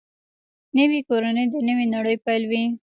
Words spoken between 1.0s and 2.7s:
کورنۍ د نوې نړۍ پیل وي